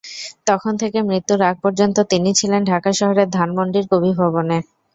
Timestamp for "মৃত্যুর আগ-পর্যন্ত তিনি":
1.03-2.29